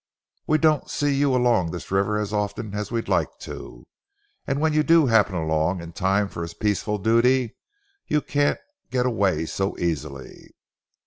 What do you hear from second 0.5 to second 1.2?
don't see